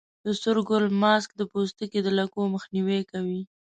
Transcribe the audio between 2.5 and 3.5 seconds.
مخنیوی کوي.